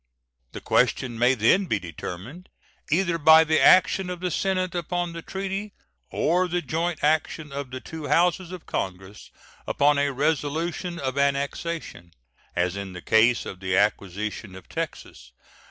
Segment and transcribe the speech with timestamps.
[0.53, 2.49] The question may then be determined,
[2.89, 5.73] either by the action of the Senate upon the treaty
[6.09, 9.29] or the joint action of the two Houses of Congress
[9.67, 12.13] upon a resolution of annexation,
[12.55, 15.33] as in the case of the acquisition of Texas.